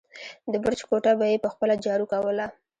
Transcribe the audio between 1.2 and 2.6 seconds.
يې په خپله جارو کوله.